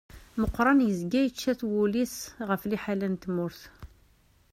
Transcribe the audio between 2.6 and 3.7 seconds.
liḥala n tmurt.